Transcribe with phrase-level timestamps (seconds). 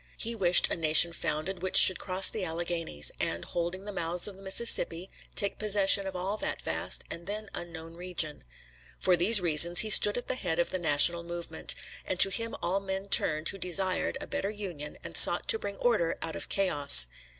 [0.17, 4.35] He wished a nation founded which should cross the Alleghanies, and, holding the mouths of
[4.35, 8.43] the Mississippi, take possession of all that vast and then unknown region.
[8.99, 12.55] For these reasons he stood at the head of the national movement, and to him
[12.63, 16.49] all men turned who desired a better union and sought to bring order out of
[16.49, 17.05] chaos.